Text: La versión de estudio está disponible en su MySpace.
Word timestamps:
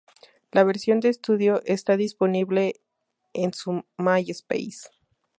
La 0.51 0.63
versión 0.63 0.99
de 0.99 1.09
estudio 1.09 1.61
está 1.63 1.95
disponible 1.95 2.81
en 3.33 3.53
su 3.53 3.85
MySpace. 3.99 4.89